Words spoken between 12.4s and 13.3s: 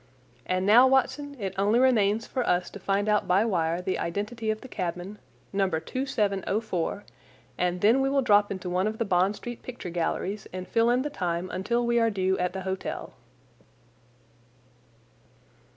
the hotel."